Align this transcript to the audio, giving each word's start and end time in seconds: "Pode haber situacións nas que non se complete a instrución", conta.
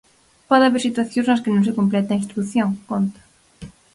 "Pode 0.49 0.63
haber 0.65 0.81
situacións 0.87 1.27
nas 1.27 1.41
que 1.43 1.53
non 1.53 1.65
se 1.67 1.77
complete 1.79 2.11
a 2.11 2.19
instrución", 2.21 2.69
conta. 2.89 3.21